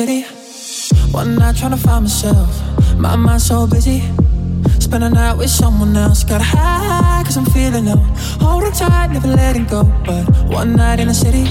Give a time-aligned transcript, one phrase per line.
[0.00, 0.22] City,
[1.12, 2.48] one night trying to find myself.
[2.96, 4.00] My mind's so busy.
[4.78, 6.24] Spend a night with someone else.
[6.24, 8.00] Got high, cause I'm feeling low.
[8.40, 9.82] Holding tight, never letting go.
[10.06, 10.24] But
[10.58, 11.44] one night in the city,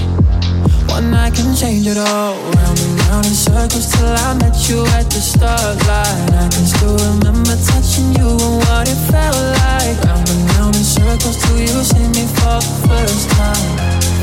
[0.94, 2.34] one night can change it all.
[2.56, 6.26] Round and round in circles till I met you at the starlight.
[6.42, 9.96] I can still remember touching you and what it felt like.
[10.08, 13.68] Round and round in circles till you see me for the first time.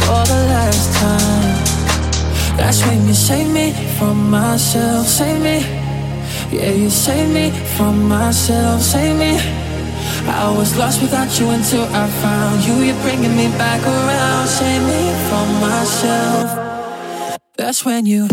[0.03, 1.76] For the last time.
[2.57, 5.59] That's when you save me from myself, save me.
[6.51, 9.39] Yeah, you save me from myself, save me.
[10.29, 12.75] I was lost without you until I found you.
[12.83, 17.39] You're bringing me back around, save me from myself.
[17.57, 18.27] That's when you.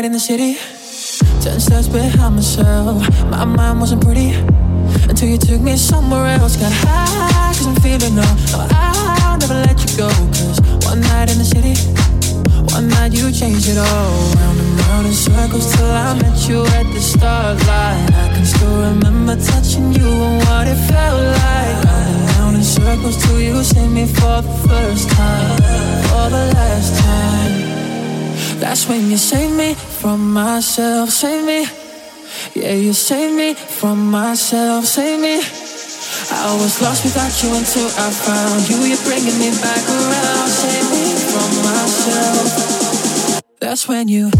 [0.00, 0.54] Night in the city,
[1.42, 3.02] ten steps behind myself.
[3.28, 4.30] My mind wasn't pretty
[5.10, 6.56] until you took me somewhere else.
[6.56, 8.34] Got high, cause I'm feeling low.
[8.52, 10.08] No, I'll never let you go.
[10.08, 11.74] Cause one night in the city,
[12.72, 14.12] one night you changed it all.
[14.40, 18.08] Round and round in circles till I met you at the starlight.
[18.24, 21.76] I can still remember touching you and what it felt like.
[21.84, 25.56] Round and round in circles till you see me for the first time.
[26.08, 27.69] For the last time.
[28.60, 31.66] That's when you save me from myself, save me.
[32.54, 35.36] Yeah, you save me from myself, save me.
[36.30, 38.76] I was lost without you until I found you.
[38.84, 43.42] You're bringing me back around, save me from myself.
[43.60, 44.30] That's when you.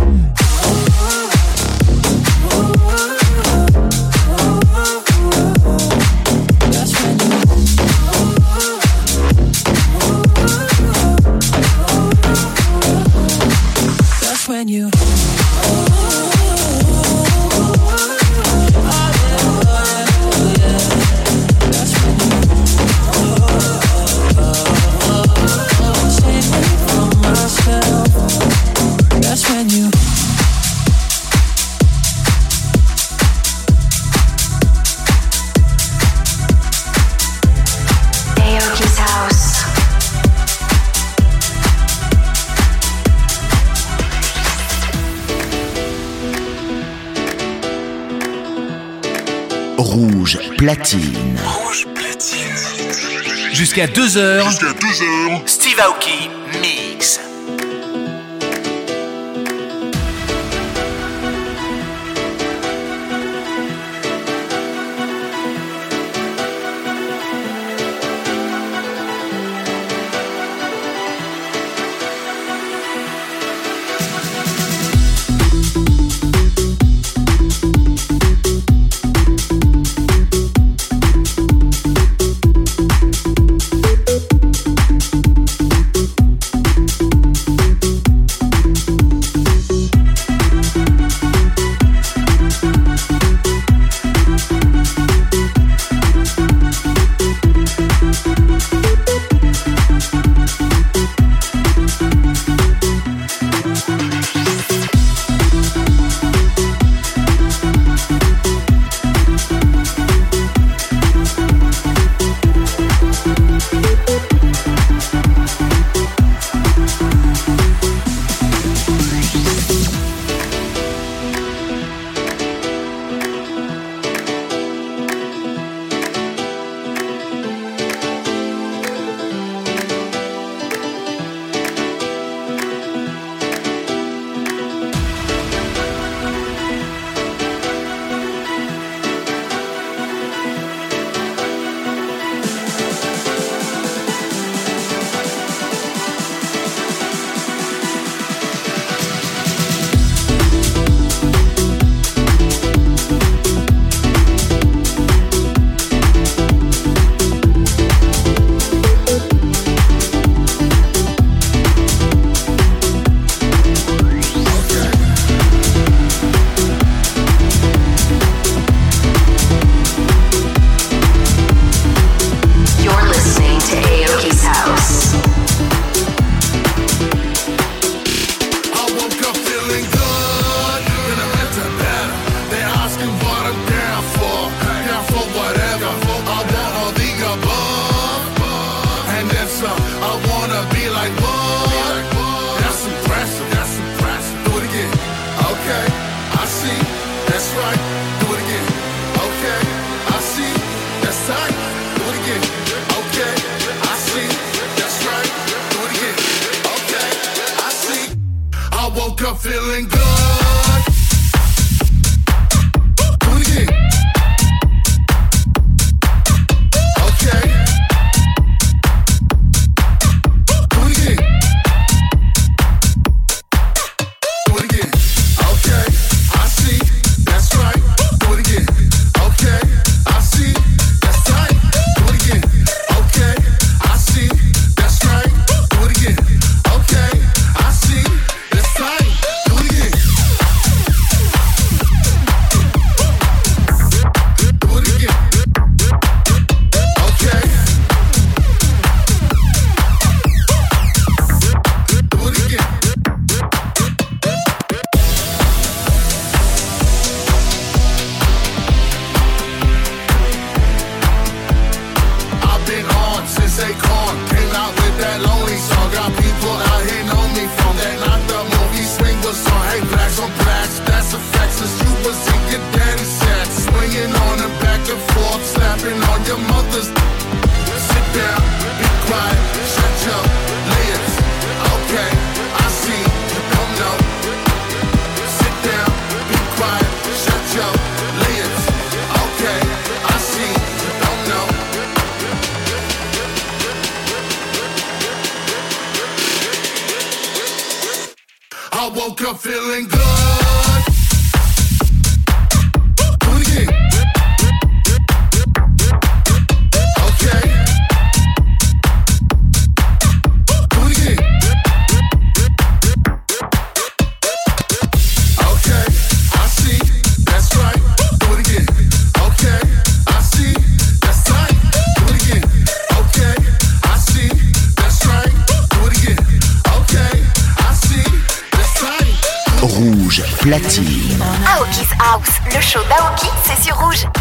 [50.75, 51.37] Platine.
[51.45, 52.39] Rouge Platine.
[53.53, 55.41] Jusqu'à 2h, Jusqu'à 12h.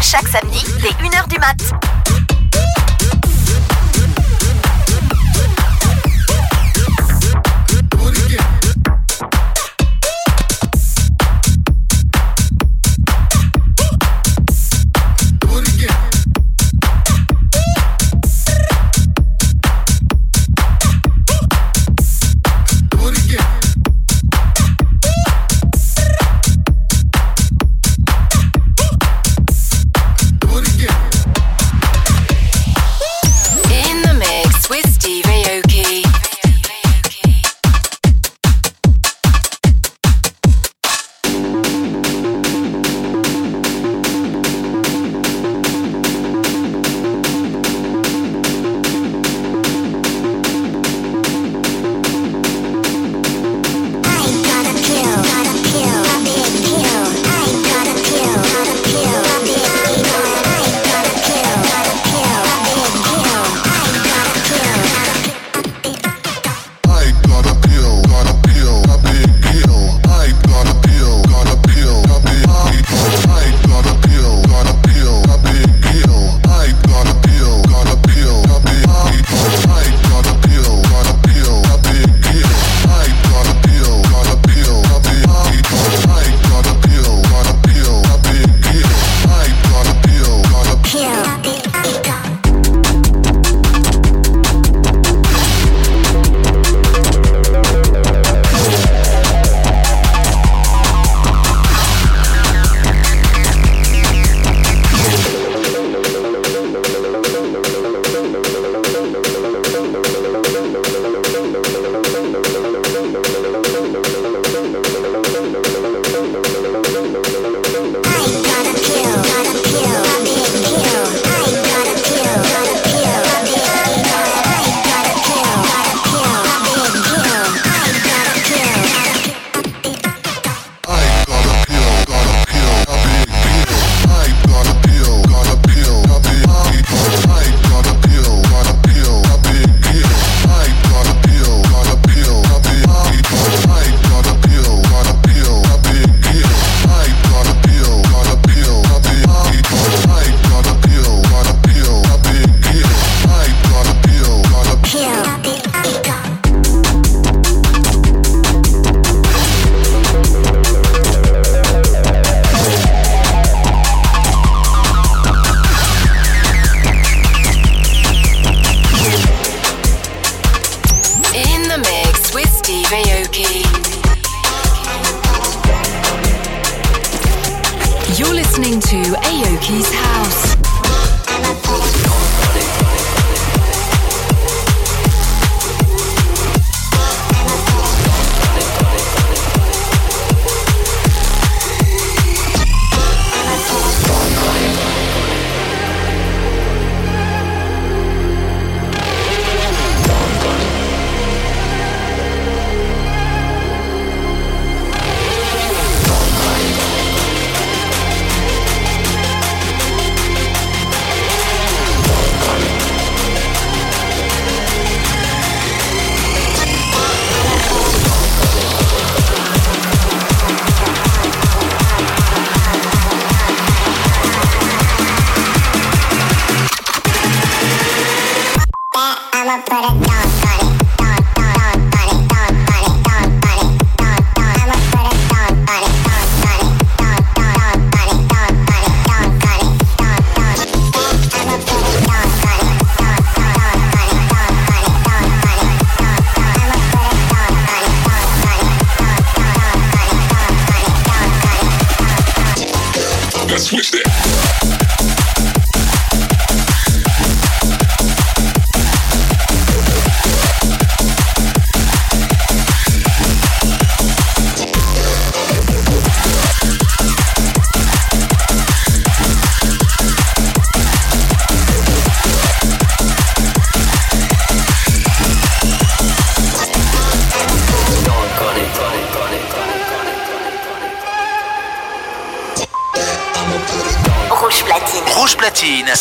[0.02, 2.19] Chaque samedi, dès 1h du mat.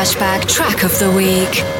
[0.00, 1.79] Flashback track of the week.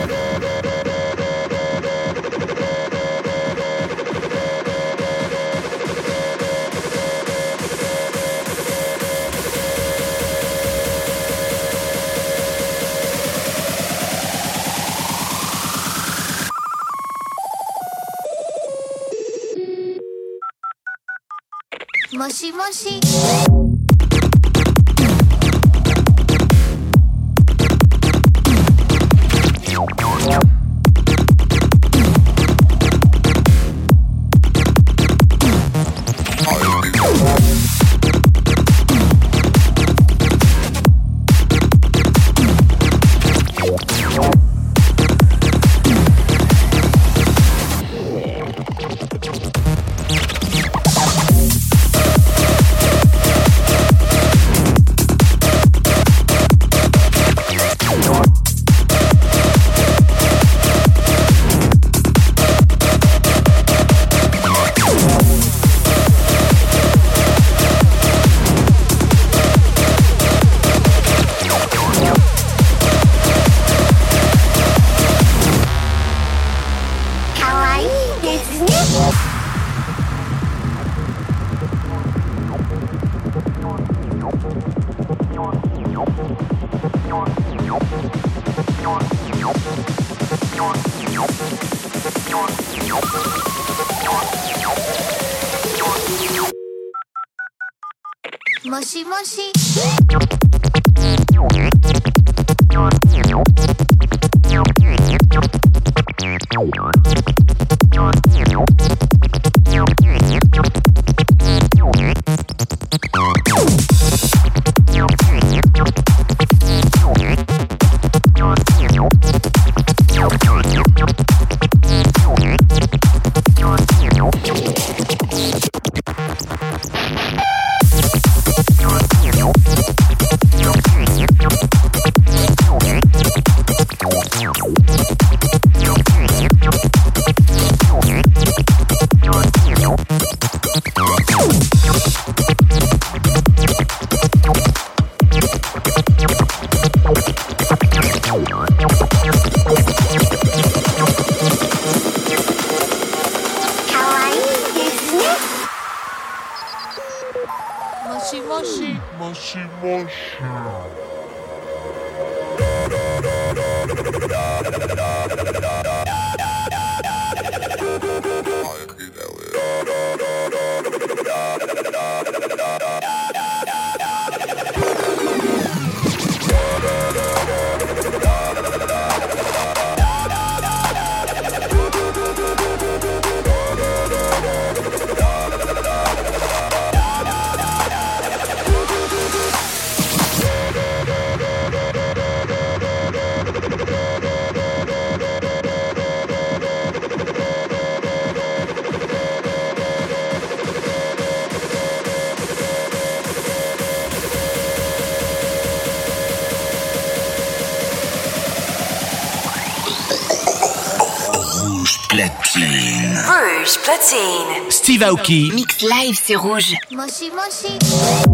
[214.70, 215.52] Steve Aoki.
[215.54, 216.74] Mix live, c'est rouge.
[216.90, 218.29] Moshi moshi.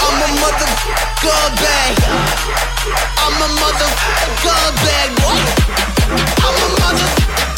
[0.00, 0.68] I'm a mother
[1.60, 1.96] bag.
[3.18, 3.90] I'm a mother
[4.80, 5.10] bag.
[6.40, 7.51] I'm a mother.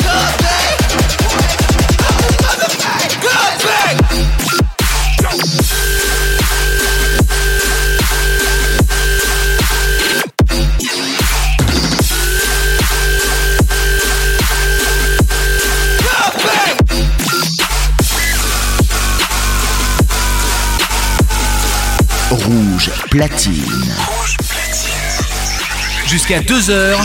[26.09, 26.97] Jusqu'à 2h.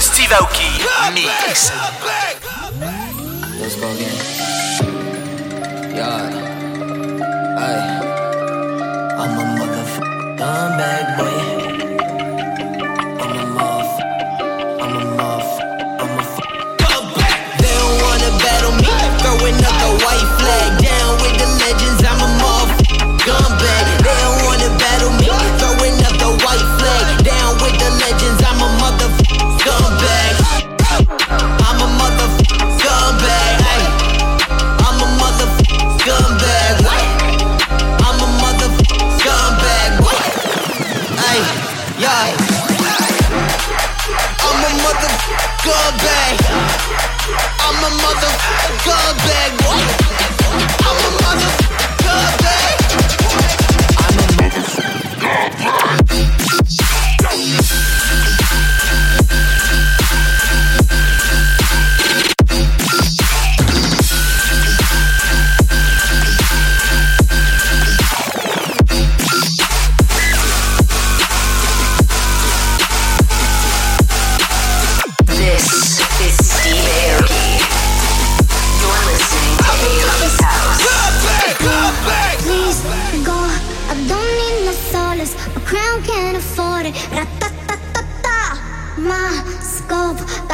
[0.00, 0.62] Steve Aoki.
[1.14, 1.72] Mix.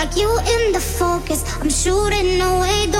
[0.00, 1.44] like you in the focus.
[1.60, 2.99] I'm shooting away.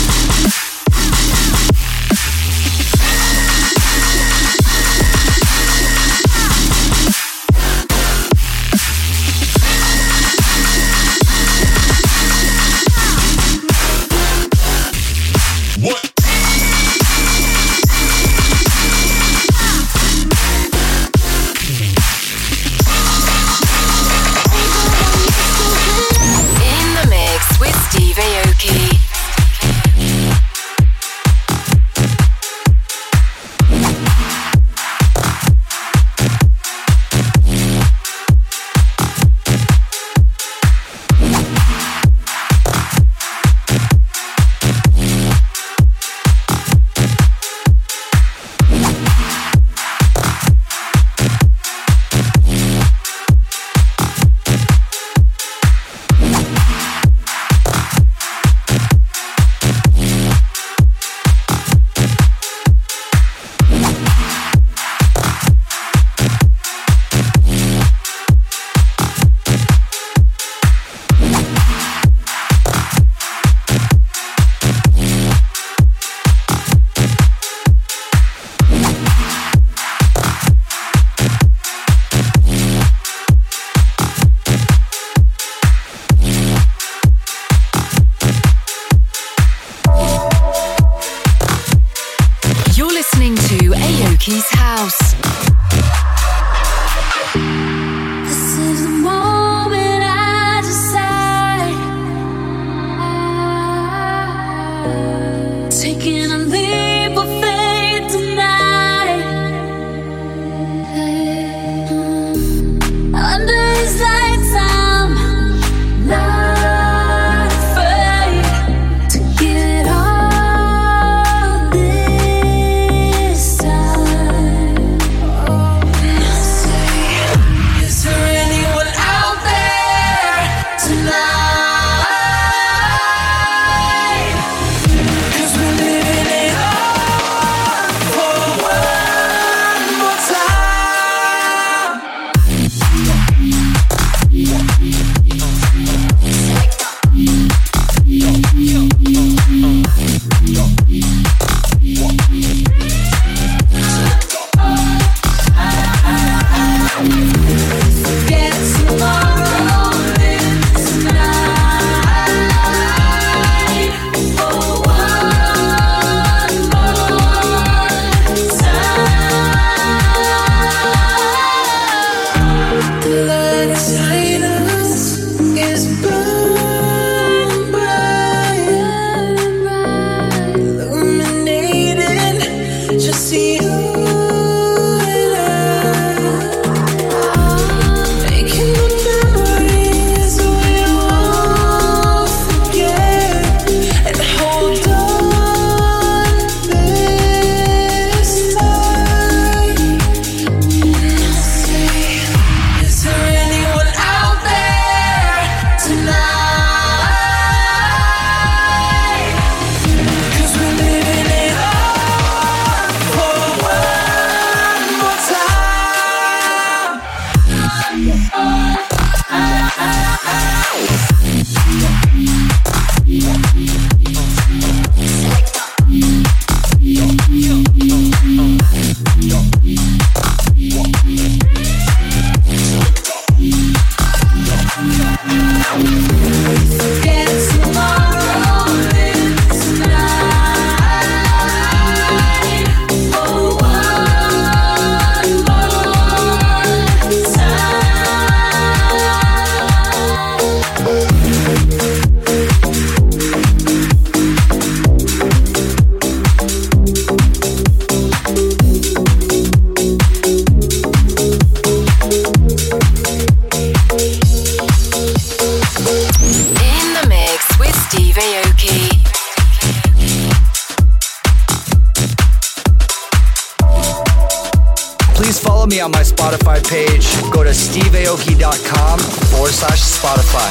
[275.81, 277.05] Me on my Spotify page.
[277.31, 280.49] Go to steveaoki.com forward slash Spotify.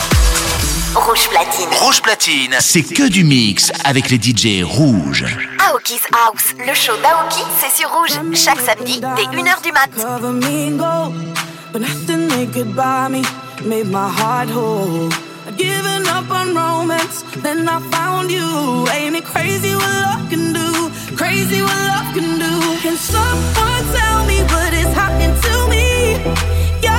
[0.94, 1.68] Rouge platine.
[1.80, 5.24] Rouge platine, c'est que du mix avec les DJ rouges.
[5.68, 8.18] Aoki's House, le show d'Aoki, c'est sur Rouge.
[8.34, 9.90] Chaque samedi, dès 1h du mat.
[11.72, 13.22] But nothing they could buy me
[13.64, 15.08] made my heart whole.
[15.46, 18.88] I'd given up on romance, then I found you.
[18.92, 20.69] Ain't it crazy what love can do?
[21.20, 22.54] Crazy what love can do.
[22.80, 26.16] Can someone tell me what is happening to me?
[26.82, 26.89] You're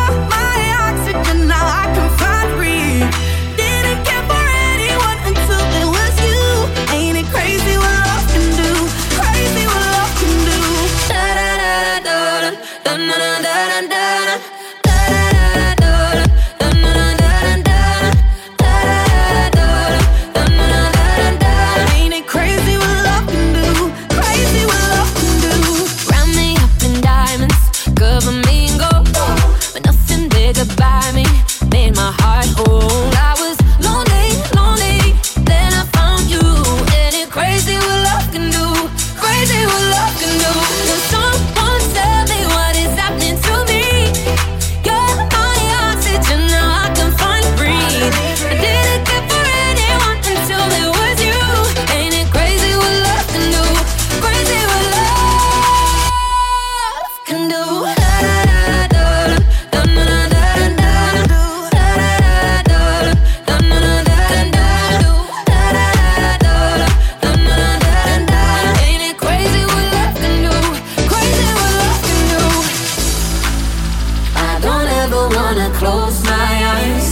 [75.36, 77.09] wanna close my eyes.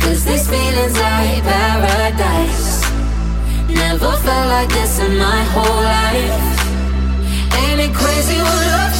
[0.00, 2.82] Cause these feelings like paradise.
[3.68, 6.40] Never felt like this in my whole life.
[7.60, 8.99] Ain't it crazy what love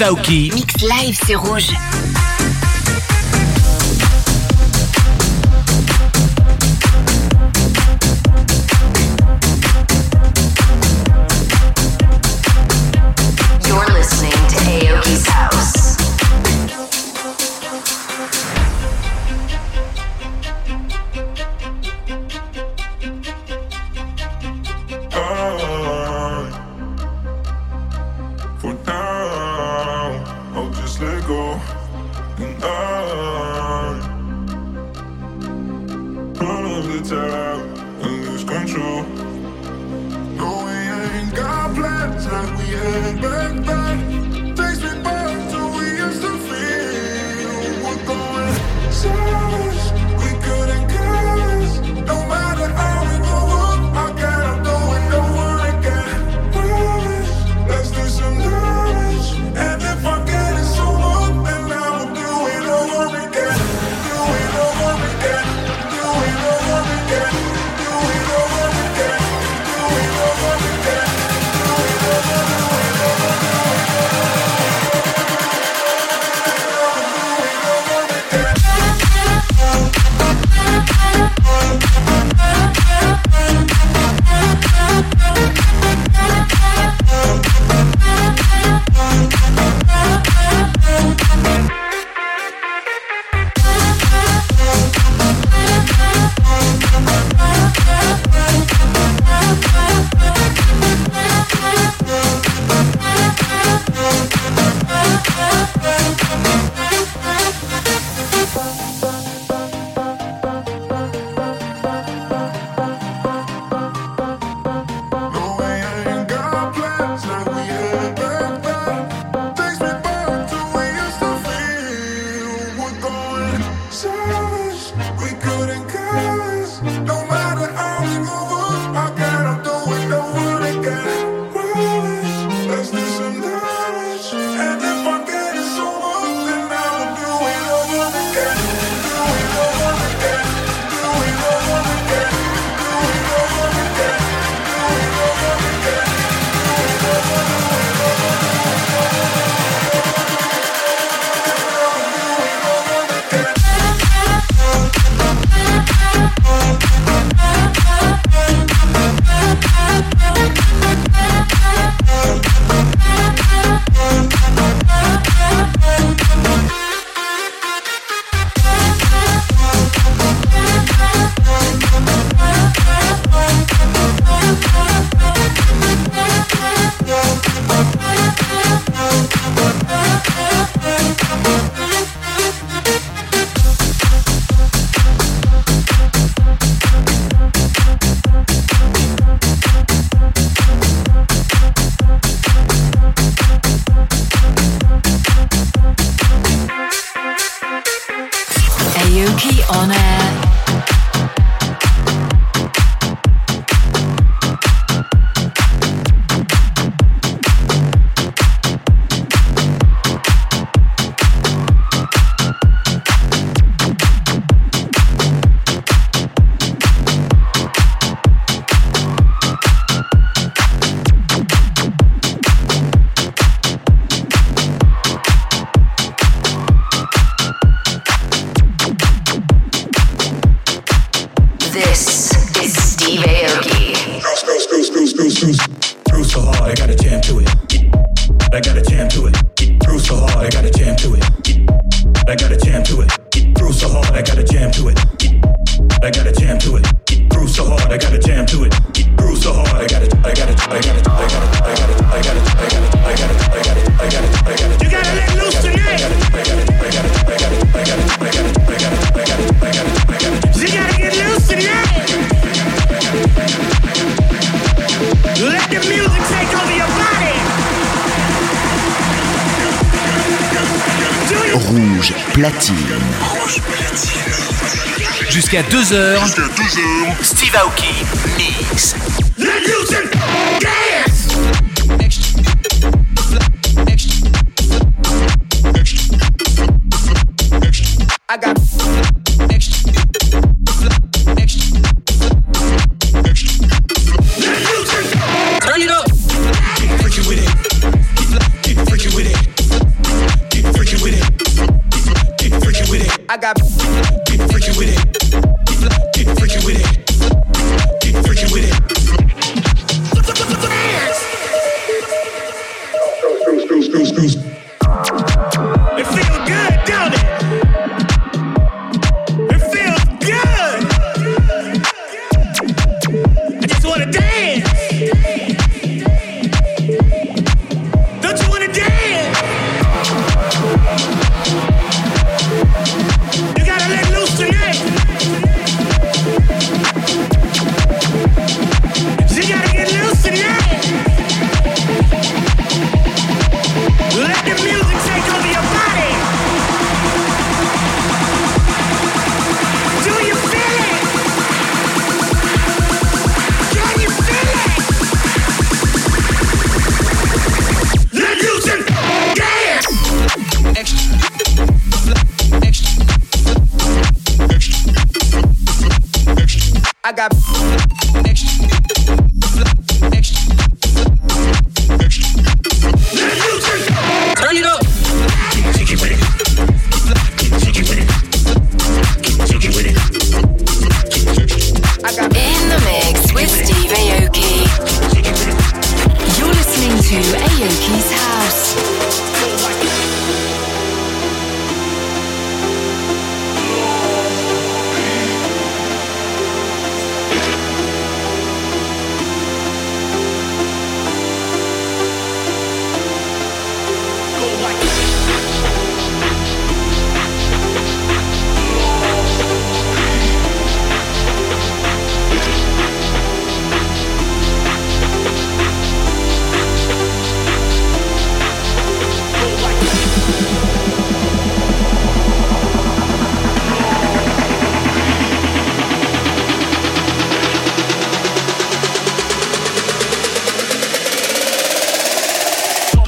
[0.00, 0.50] Steve Aoki.
[0.54, 1.89] Mix live, c'est rouge.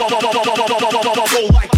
[0.09, 1.72] go like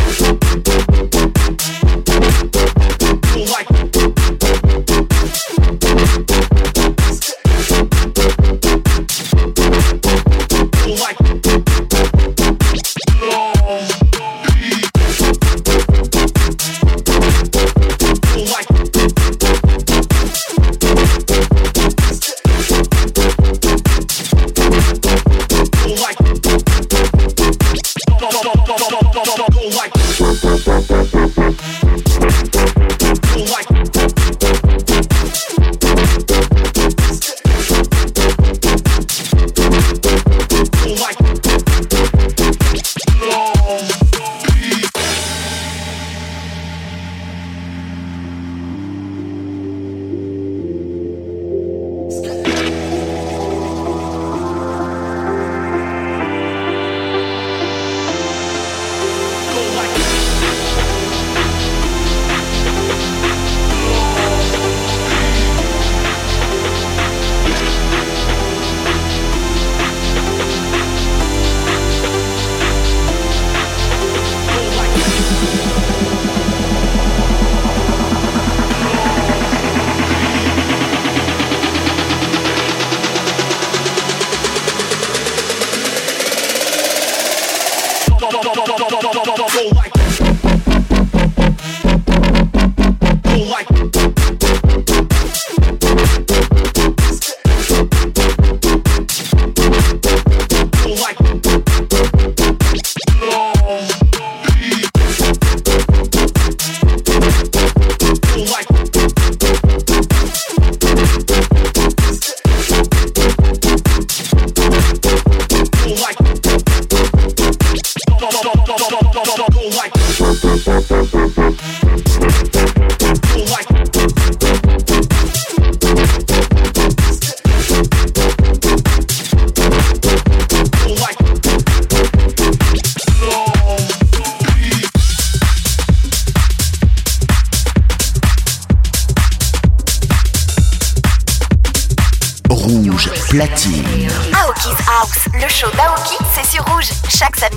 [143.44, 147.53] Aoki's House, le show d'Aoki, c'est sur rouge, chaque samedi.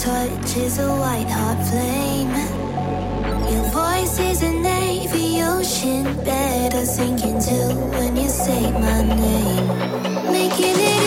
[0.00, 2.32] touch is a white hot flame.
[3.52, 9.66] Your voice is a navy ocean bed I sink into when you say my name.
[10.32, 11.02] Making it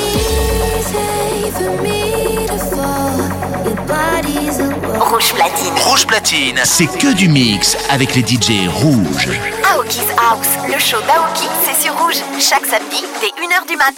[0.77, 3.17] easy for me to fall.
[3.65, 5.09] Your body's a wall.
[5.09, 5.73] Rouge platine.
[5.87, 9.29] Rouge platine, c'est que du mix avec les DJ rouges.
[9.73, 13.95] Aoki's House, le show d'Aoki, c'est sur rouge, chaque samedi dès 1h du mat.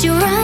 [0.00, 0.37] You run.